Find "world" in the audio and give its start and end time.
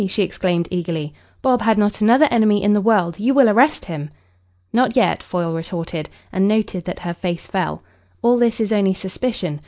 2.81-3.19